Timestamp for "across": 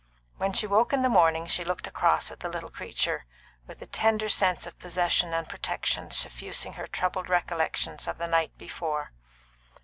1.85-2.31